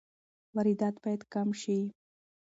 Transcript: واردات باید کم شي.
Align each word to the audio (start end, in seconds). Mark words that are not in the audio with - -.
واردات 0.55 0.95
باید 1.03 1.21
کم 1.33 1.47
شي. 1.61 1.79